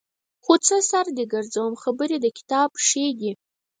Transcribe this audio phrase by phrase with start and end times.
[0.43, 3.31] خو څه سر دې ګرځوم خبرې د کتاب ښې دي.